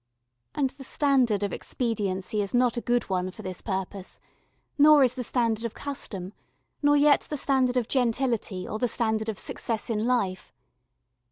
[0.55, 4.19] And the standard of expediency is not a good one for this purpose,
[4.75, 6.33] nor is the standard of custom,
[6.81, 10.51] nor yet the standard of gentility or the standard of success in life.